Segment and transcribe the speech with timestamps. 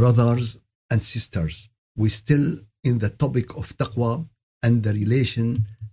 [0.00, 0.46] brothers
[0.90, 2.46] and sisters, we still
[2.82, 4.12] in the topic of taqwa
[4.62, 5.48] and the relation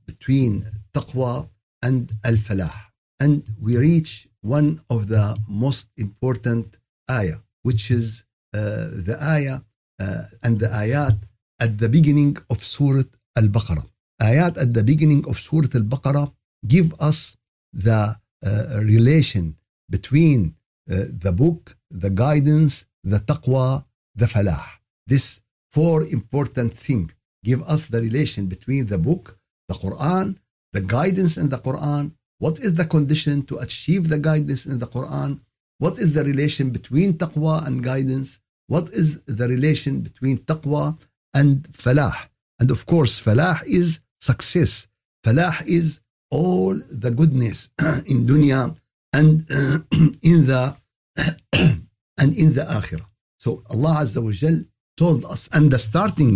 [0.06, 1.50] between taqwa
[1.82, 2.74] and al-falah.
[3.20, 6.78] And we reach one of the most important
[7.10, 8.24] ayah, which is
[8.54, 8.60] uh,
[9.08, 9.60] the ayah
[10.00, 11.18] uh, and the ayat
[11.60, 13.88] at the beginning of Surah Al-Baqarah.
[14.22, 16.32] Ayat at the beginning of Surah Al-Baqarah
[16.68, 17.38] give us
[17.74, 18.02] the
[18.44, 19.56] uh, relation
[19.90, 20.56] between
[20.90, 24.64] uh, the book, the guidance, the taqwa, the falah.
[25.08, 27.12] This four important thing
[27.44, 29.38] give us the relation between the book,
[29.68, 30.38] the Quran,
[30.74, 32.14] the guidance in the Quran.
[32.40, 35.40] What is the condition to achieve the guidance in the Quran?
[35.80, 38.40] What is the relation between taqwa and guidance?
[38.68, 40.98] What is the relation between taqwa
[41.34, 42.16] and falah?
[42.60, 44.88] And of course, falah is success.
[45.26, 47.72] Falah is all the goodness
[48.08, 48.76] in dunya
[49.14, 49.46] and
[50.22, 50.76] in the
[52.22, 53.10] and in the akhirah.
[53.44, 54.58] So Allah Azza wa Jal
[55.02, 56.36] told us, and the starting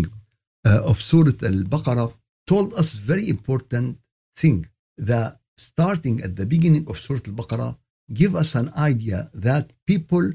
[0.65, 2.11] uh, of Surah Al-Baqarah
[2.47, 3.97] told us very important
[4.41, 4.67] thing.
[4.97, 7.77] The starting at the beginning of Surah Al-Baqarah
[8.19, 10.25] give us an idea that people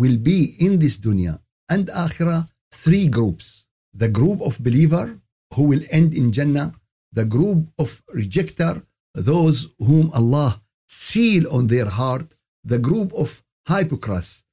[0.00, 1.34] will be in this dunya
[1.68, 3.46] and akhirah three groups.
[3.94, 5.06] The group of believer
[5.54, 6.74] who will end in Jannah,
[7.12, 8.74] the group of rejecter,
[9.14, 12.26] those whom Allah seal on their heart,
[12.64, 14.44] the group of hypocrites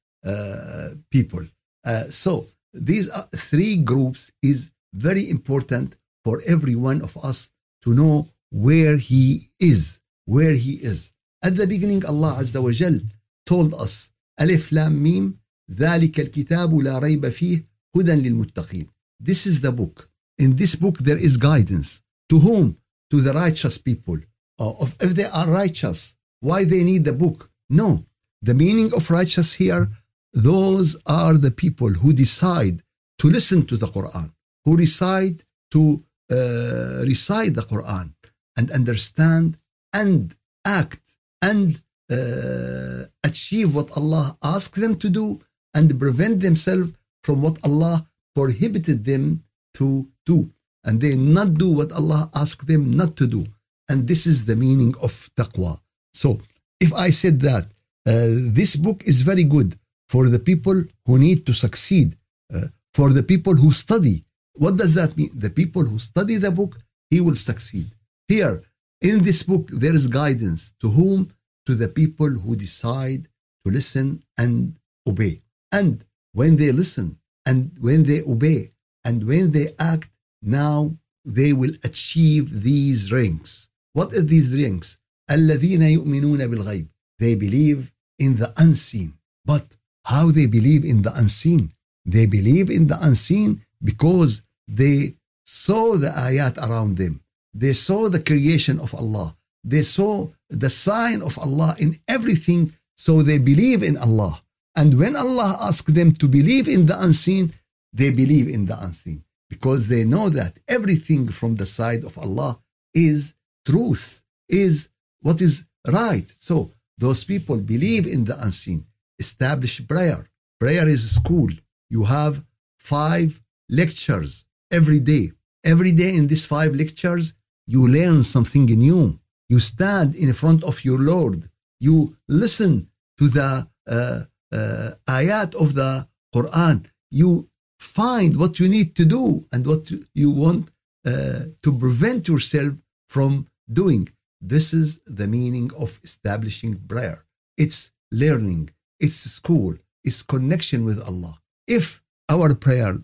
[1.09, 1.45] people.
[1.85, 7.51] Uh, so these are three groups is very important for every one of us
[7.83, 11.13] to know where he is, where he is.
[11.41, 12.99] At the beginning, Allah Azza wa Jal
[13.45, 15.39] told us, Alif Lam Mim,
[15.71, 17.65] ذلك الكتاب لا ريب فيه
[17.95, 18.87] هدى للمتقين.
[19.19, 20.09] This is the book.
[20.37, 22.01] In this book there is guidance.
[22.29, 22.77] To whom?
[23.11, 24.17] To the righteous people.
[24.59, 27.49] Uh, of, if they are righteous, why they need the book?
[27.69, 28.05] No.
[28.41, 29.89] The meaning of righteous here,
[30.34, 32.82] those are the people who decide
[33.20, 34.32] to listen to the Quran,
[34.64, 38.12] who decide to uh, recite the Quran
[38.56, 39.56] and understand
[39.92, 40.34] and
[40.64, 41.00] act
[41.40, 41.80] and
[42.10, 45.40] uh, achieve what Allah asked them to do
[45.72, 46.92] and prevent themselves
[47.22, 49.44] from what Allah prohibited them
[49.74, 50.50] to do.
[50.84, 53.46] And they not do what Allah asked them not to do.
[53.88, 55.80] And this is the meaning of taqwa.
[56.12, 56.40] So
[56.80, 57.66] if I said that
[58.06, 58.28] uh,
[58.58, 62.17] this book is very good for the people who need to succeed,
[62.53, 65.31] uh, for the people who study, what does that mean?
[65.33, 66.77] The people who study the book,
[67.09, 67.87] he will succeed.
[68.27, 68.63] Here,
[69.01, 71.31] in this book, there is guidance to whom?
[71.67, 73.27] To the people who decide
[73.63, 74.77] to listen and
[75.07, 75.41] obey.
[75.71, 78.71] And when they listen and when they obey
[79.05, 80.09] and when they act,
[80.41, 83.69] now they will achieve these ranks.
[83.93, 84.97] What are these ranks?
[85.31, 86.87] الذين يؤمنون بالغيب.
[87.19, 89.13] They believe in the unseen.
[89.45, 89.65] But
[90.04, 91.72] how they believe in the unseen?
[92.04, 97.20] They believe in the unseen because they saw the ayat around them.
[97.52, 99.36] They saw the creation of Allah.
[99.62, 104.42] They saw the sign of Allah in everything, so they believe in Allah.
[104.76, 107.52] And when Allah asked them to believe in the unseen,
[107.92, 112.58] they believe in the unseen because they know that everything from the side of Allah
[112.92, 113.34] is
[113.64, 114.88] truth, is
[115.20, 116.28] what is right.
[116.38, 118.84] So those people believe in the unseen,
[119.18, 120.28] establish prayer.
[120.60, 121.50] Prayer is school.
[121.90, 122.42] You have
[122.78, 125.32] five lectures every day.
[125.64, 127.34] Every day in these five lectures,
[127.66, 129.18] you learn something new.
[129.48, 131.48] You stand in front of your Lord.
[131.80, 132.88] You listen
[133.18, 134.20] to the uh,
[134.52, 136.86] uh, ayat of the Quran.
[137.10, 137.48] You
[137.78, 140.68] find what you need to do and what you want
[141.06, 142.74] uh, to prevent yourself
[143.08, 144.08] from doing.
[144.40, 147.24] This is the meaning of establishing prayer.
[147.56, 148.70] It's learning,
[149.06, 149.72] its school,
[150.08, 151.34] its connection with Allah.
[151.78, 151.86] If
[152.34, 152.94] our prayer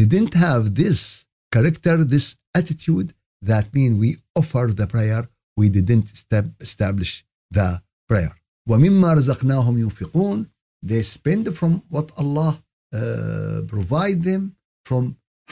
[0.00, 1.00] didn't have this
[1.54, 2.26] character, this
[2.60, 3.08] attitude,
[3.50, 4.10] that means we
[4.40, 5.22] offer the prayer,
[5.60, 6.06] we didn't
[6.66, 7.12] establish
[7.56, 7.68] the
[8.10, 8.34] prayer.
[10.90, 12.52] They spend from what Allah
[13.00, 14.42] uh, provide them
[14.88, 15.04] from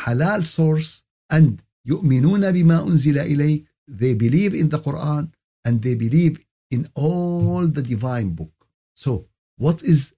[0.05, 5.31] halal source and يؤمنون بما أنزل إليك They believe in the Quran
[5.65, 8.53] and they believe in all the divine book.
[8.95, 9.27] So
[9.58, 10.14] what is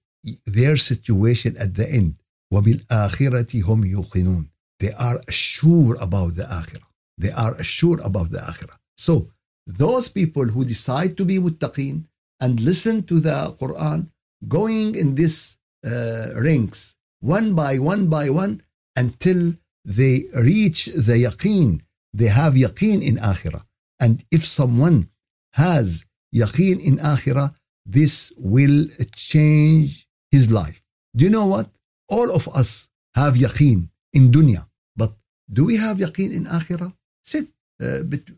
[0.46, 2.14] their situation at the end?
[2.52, 4.48] وبالآخرة هم يوقنون
[4.80, 6.88] They are sure about the akhirah.
[7.18, 8.76] They are sure about the akhirah.
[8.96, 9.28] So
[9.66, 12.04] those people who decide to be muttaqin
[12.40, 14.08] and listen to the Quran,
[14.46, 18.62] going in this uh, ranks one by one by one
[18.96, 19.54] until
[19.84, 21.80] they reach the yaqeen.
[22.12, 23.62] They have yaqeen in akhirah.
[24.00, 25.08] And if someone
[25.54, 26.04] has
[26.34, 27.54] yaqeen in akhirah,
[27.89, 30.81] this will change his life.
[31.15, 31.69] Do you know what?
[32.07, 34.67] All of us have yaqeen in dunya.
[34.95, 35.11] But
[35.51, 36.93] do we have yaqeen in akhirah?
[37.23, 37.47] Sit,
[37.81, 38.29] uh, bet-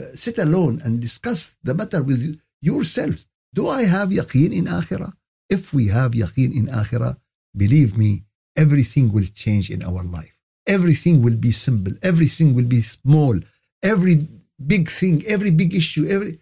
[0.00, 3.26] uh, sit alone and discuss the matter with yourself.
[3.54, 5.12] Do I have yaqeen in akhirah?
[5.48, 7.16] If we have yaqeen in akhirah,
[7.56, 8.24] believe me,
[8.56, 10.36] everything will change in our life.
[10.66, 11.94] Everything will be simple.
[12.02, 13.38] Everything will be small.
[13.82, 14.28] Every
[14.64, 16.38] big thing, every big issue, every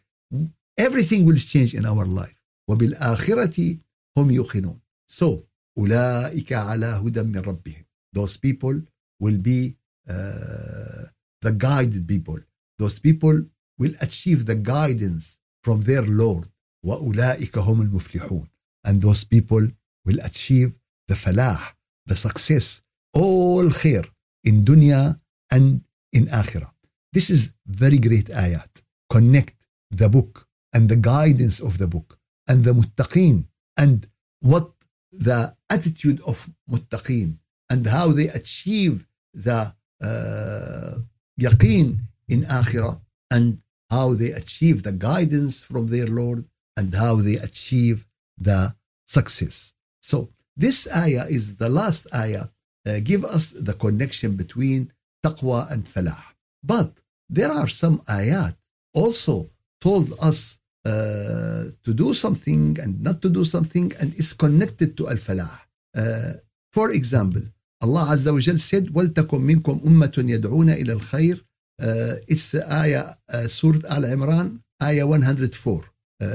[0.76, 2.39] everything will change in our life.
[2.70, 3.78] وبالآخرة
[4.18, 4.80] هم يوقنون.
[5.06, 5.44] So,
[5.78, 7.84] أولئك على هدى من ربهم.
[8.12, 8.82] Those people
[9.20, 9.76] will be
[10.08, 11.06] uh,
[11.42, 12.38] the guided people.
[12.78, 13.36] Those people
[13.78, 16.48] will achieve the guidance from their Lord.
[16.86, 18.48] وأولئك هم المفلحون.
[18.86, 19.68] And those people
[20.06, 20.78] will achieve
[21.08, 21.60] the falah,
[22.06, 22.82] the success,
[23.14, 24.04] all khair
[24.44, 25.20] in dunya
[25.50, 25.82] and
[26.12, 26.70] in akhirah.
[27.12, 28.70] This is very great ayat.
[29.10, 29.56] Connect
[29.90, 32.19] the book and the guidance of the book
[32.50, 33.36] and the muttaqeen
[33.82, 33.96] and
[34.40, 34.68] what
[35.12, 35.40] the
[35.76, 36.36] attitude of
[36.72, 37.30] muttaqeen
[37.70, 39.60] and how they achieve the
[40.08, 40.94] uh,
[41.46, 41.88] yaqeen
[42.28, 43.00] in akhirah
[43.30, 43.46] and
[43.94, 46.44] how they achieve the guidance from their Lord
[46.76, 48.06] and how they achieve
[48.36, 48.74] the
[49.06, 49.74] success.
[50.02, 52.46] So this ayah is the last ayah.
[52.86, 54.92] Uh, give us the connection between
[55.24, 56.22] taqwa and falah.
[56.62, 56.90] But
[57.28, 58.54] there are some ayat
[58.94, 59.50] also
[59.80, 65.07] told us uh, to do something and not to do something and is connected to
[65.09, 65.59] al-falah.
[65.97, 66.33] Uh,
[66.71, 67.41] for example,
[67.81, 71.41] Allah Azza wa Jal said, وَلْتَكُمْ مِنْكُمْ أُمَّةٌ يَدْعُونَ إِلَى الْخَيْرِ
[71.81, 75.83] uh, It's ayah, uh, Surah Al-Imran, ayah 104.
[76.21, 76.25] Uh,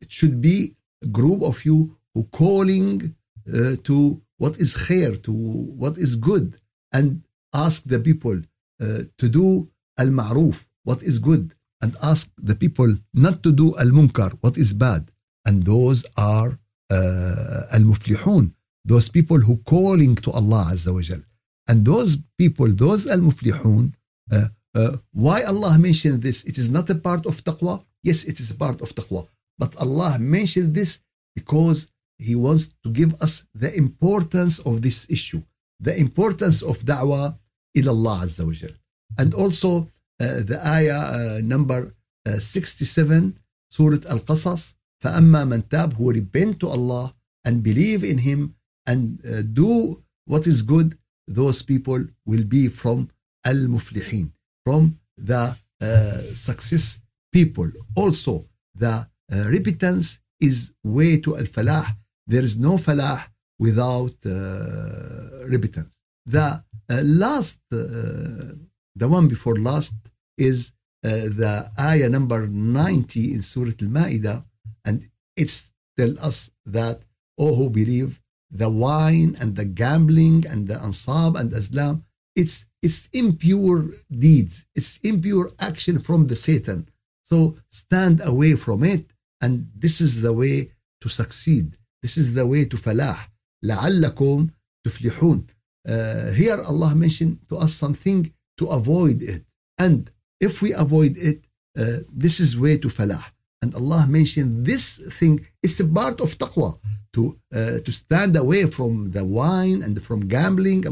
[0.00, 3.14] it should be a group of you who calling
[3.52, 6.58] uh, to what is khair, to what is good,
[6.92, 7.22] and
[7.54, 8.40] ask the people
[8.82, 9.68] uh, to do
[9.98, 15.11] al-ma'ruf, what is good, and ask the people not to do al-munkar, what is bad.
[15.45, 16.59] And those are
[16.91, 18.51] uh, al-muflihun,
[18.85, 21.21] those people who calling to Allah Azza wa Jal.
[21.67, 23.93] And those people, those al-muflihun,
[24.31, 26.43] uh, uh, why Allah mentioned this?
[26.43, 27.83] It is not a part of taqwa.
[28.03, 29.27] Yes, it is a part of taqwa.
[29.57, 31.01] But Allah mentioned this
[31.35, 35.41] because He wants to give us the importance of this issue,
[35.79, 37.37] the importance of da'wah
[37.77, 38.75] ila Allah Azza wa Jal.
[39.17, 41.92] And also the ayah uh, number
[42.26, 43.38] uh, 67,
[43.70, 47.14] Surah Al-Qasas, فأما من تاب who repent to Allah
[47.44, 48.54] and believe in Him
[48.86, 50.96] and uh, do what is good,
[51.26, 53.10] those people will be from
[53.44, 54.30] al-muflihin,
[54.64, 56.98] from the uh, success
[57.32, 57.70] people.
[57.94, 61.86] Also, the uh, repentance is way to al-falah.
[62.26, 63.20] There is no falah
[63.58, 65.98] without uh, repentance.
[66.26, 68.54] The uh, last, uh,
[68.99, 69.95] the one before last
[70.37, 70.59] is
[71.03, 71.09] uh,
[71.41, 74.43] the ayah number 90 in Surah Al-Ma'idah
[74.85, 76.97] and it's tell us that
[77.37, 81.95] all who believe the wine and the gambling and the ansab and azlam
[82.35, 83.81] it's it's impure
[84.25, 84.65] deeds.
[84.75, 86.89] It's impure action from the Satan.
[87.23, 89.05] So stand away from it
[89.41, 90.71] and this is the way
[91.01, 91.75] to succeed.
[92.01, 93.19] This is the way to falah.
[93.63, 94.49] لعلكم
[94.87, 95.45] تفلحون.
[95.87, 99.42] Uh, here Allah mentioned to us something to avoid it.
[99.78, 101.38] And if we avoid it,
[101.78, 103.24] uh, this is way to falah.
[103.62, 104.84] And Allah mentioned this
[105.18, 106.78] thing is a part of taqwa
[107.14, 110.82] to uh, to stand away from the wine and from gambling.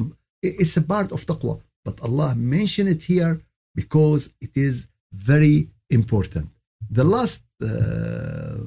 [0.42, 1.60] It's a part of taqwa.
[1.84, 3.34] But Allah mentioned it here
[3.74, 6.48] because it is very important.
[6.90, 8.58] The last uh,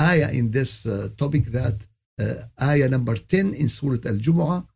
[0.00, 1.76] ayah in this uh, topic that
[2.20, 4.66] uh, ayah number 10 in Surah Al-Jumu'ah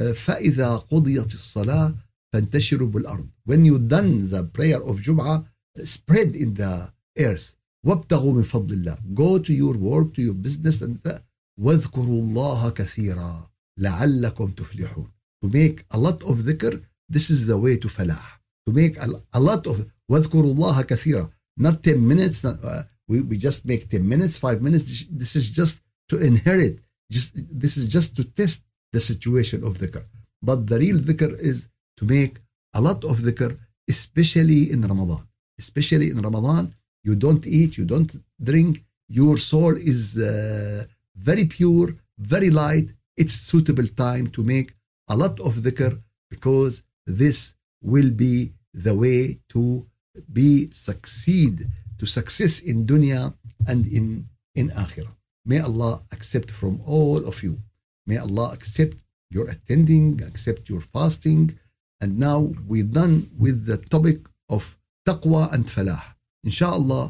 [0.00, 1.94] uh, فَإِذَا قُضِيَتِ الصَّلَاةِ
[2.33, 5.45] فَانْتَشِرُوا بِالْأَرْضِ When you done the prayer of Jum'ah,
[5.83, 7.55] spread in the earth.
[7.85, 11.19] وَابْتَغُوا مِنْ فَضْلِ اللَّهِ Go to your work, to your business, and uh,
[11.59, 13.49] وَاذْكُرُوا اللَّهَ كَثِيرًا
[13.79, 15.09] لَعَلَّكُمْ تُفْلِحُونَ
[15.43, 18.23] To make a lot of dhikr, this is the way to falah.
[18.67, 18.95] To make
[19.33, 23.89] a, lot of وَاذْكُرُوا اللَّهَ كَثِيرًا Not 10 minutes, not, uh, we, we just make
[23.89, 25.05] 10 minutes, 5 minutes.
[25.11, 26.79] This is just to inherit.
[27.11, 28.63] Just This is just to test
[28.93, 30.03] the situation of dhikr.
[30.41, 32.33] But the real dhikr is to make
[32.73, 33.57] a lot of dhikr,
[33.87, 35.23] especially in Ramadan.
[35.59, 36.73] Especially in Ramadan,
[37.03, 40.85] you don't eat, you don't drink, your soul is uh,
[41.15, 42.87] very pure, very light.
[43.15, 44.73] It's suitable time to make
[45.09, 49.85] a lot of dhikr because this will be the way to
[50.31, 51.65] be succeed,
[51.99, 53.33] to success in dunya
[53.67, 55.15] and in, in akhirah.
[55.45, 57.59] May Allah accept from all of you.
[58.07, 58.97] May Allah accept
[59.29, 61.59] your attending, accept your fasting.
[62.03, 64.19] And now we're done with the topic
[64.55, 66.03] of taqwa and falah.
[66.43, 67.05] Inshallah,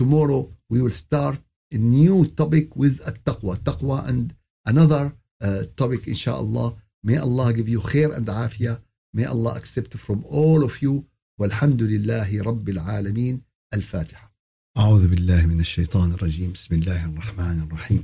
[0.00, 1.40] tomorrow we will start
[1.76, 2.94] a new topic with
[3.28, 4.24] taqwa, taqwa and
[4.64, 5.04] another
[5.46, 6.68] uh, topic, inshallah.
[7.02, 8.74] May Allah give you khair and afia.
[9.12, 10.94] May Allah accept from all of you.
[11.40, 13.42] والحمد لله رب العالمين
[13.74, 14.32] الفاتحة
[14.78, 18.02] أعوذ بالله من الشيطان الرجيم بسم الله الرحمن الرحيم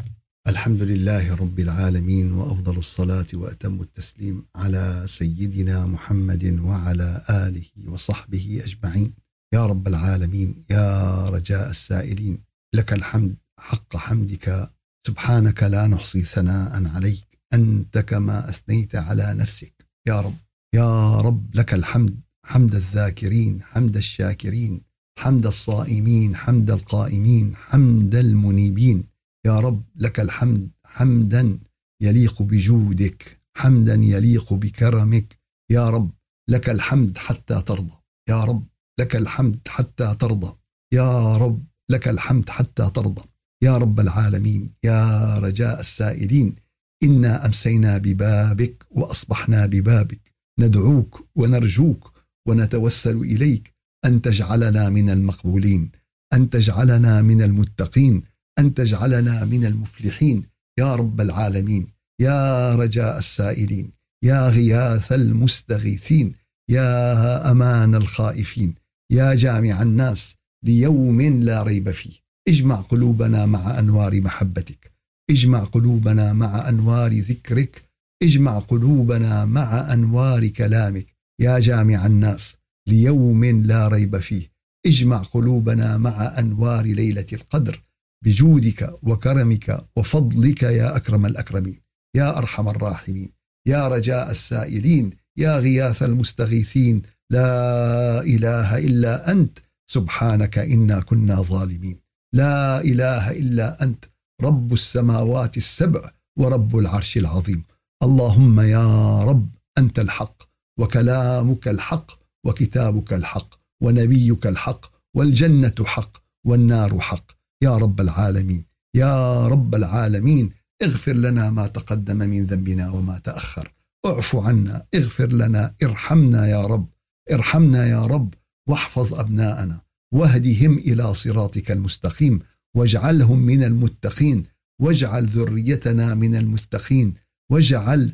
[0.49, 9.12] الحمد لله رب العالمين وأفضل الصلاة وأتم التسليم على سيدنا محمد وعلى آله وصحبه أجمعين.
[9.54, 12.38] يا رب العالمين يا رجاء السائلين
[12.75, 14.70] لك الحمد حق حمدك.
[15.06, 19.87] سبحانك لا نحصي ثناء عليك أنت كما أثنيت على نفسك.
[20.08, 20.37] يا رب
[20.75, 24.80] يا رب لك الحمد حمد الذاكرين حمد الشاكرين
[25.18, 29.12] حمد الصائمين حمد القائمين حمد المنيبين.
[29.46, 31.58] يا رب لك الحمد حمدا
[32.02, 35.38] يليق بجودك حمدا يليق بكرمك.
[35.70, 36.11] يا رب
[36.50, 37.94] لك الحمد حتى ترضى.
[38.28, 38.66] يا رب
[39.00, 40.56] لك الحمد حتى ترضى.
[40.92, 43.22] يا رب لك الحمد حتى ترضى.
[43.62, 46.56] يا رب العالمين يا رجاء السائلين
[47.02, 50.32] إنا أمسينا ببابك وأصبحنا ببابك.
[50.61, 52.12] ندعوك ونرجوك
[52.49, 55.90] ونتوسل إليك أن تجعلنا من المقبولين
[56.32, 58.22] أن تجعلنا من المتقين
[58.59, 60.52] أن تجعلنا من المفلحين.
[60.78, 61.87] يا رب العالمين
[62.21, 63.90] يا رجاء السائلين
[64.25, 66.35] يا غياث المستغيثين
[66.71, 68.75] يا أمان الخائفين
[69.12, 72.12] يا جامع الناس ليوم لا ريب فيه.
[72.49, 74.92] اجمع قلوبنا مع أنوار محبتك.
[75.30, 77.82] اجمع قلوبنا مع أنوار ذكرك.
[78.23, 81.06] اجمع قلوبنا مع أنوار كلامك.
[81.40, 82.56] يا جامع الناس
[82.88, 84.52] ليوم لا ريب فيه.
[84.87, 87.82] اجمع قلوبنا مع أنوار ليلة القدر.
[88.23, 91.81] بجودك وكرمك وفضلك يا أكرم الأكرمين
[92.17, 93.33] يا أرحم الراحمين
[93.67, 101.99] يا رجاء السائلين يا غياث المستغيثين لا إله إلا أنت سبحانك إنا كنا ظالمين.
[102.35, 104.05] لا إله إلا أنت
[104.43, 107.62] رب السماوات السبع ورب العرش العظيم.
[108.02, 108.88] اللهم يا
[109.25, 109.49] رب
[109.79, 110.43] أنت الحق
[110.81, 112.12] وكلامك الحق
[112.47, 114.87] وكتابك الحق ونبيك الحق
[115.17, 117.41] والجنة حق والنار حق.
[117.62, 118.64] يا رب العالمين
[118.97, 120.50] يا رب العالمين
[120.83, 123.73] اغفر لنا ما تقدم من ذنبنا وما تأخر.
[124.07, 126.87] اعف عنا اغفر لنا ارحمنا يا رب
[127.33, 128.35] ارحمنا يا رب
[128.69, 129.81] واحفظ أبناءنا
[130.14, 132.40] واهدهم إلى صراطك المستقيم
[132.76, 134.45] واجعلهم من المتقين
[134.81, 137.14] واجعل ذريتنا من المتقين
[137.52, 138.12] واجعل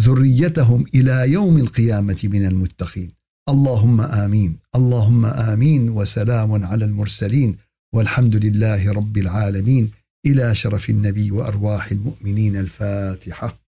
[0.00, 3.10] ذريتهم إلى يوم القيامة من المتقين.
[3.48, 7.56] اللهم آمين اللهم آمين وسلام على المرسلين.
[7.94, 9.90] والحمد لله رب العالمين
[10.26, 13.58] إلى شرف النبي وأرواح المؤمنين الفاتحة.